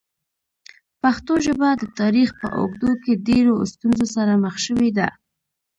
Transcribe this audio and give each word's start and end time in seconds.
پښتو 1.01 1.33
ژبه 1.45 1.69
د 1.75 1.83
تاریخ 1.99 2.29
په 2.39 2.47
اوږدو 2.57 2.91
کې 3.03 3.21
ډېرو 3.27 3.55
ستونزو 3.73 4.05
سره 4.15 4.33
مخ 4.43 4.55
شوې 4.65 4.89
ده. 4.97 5.07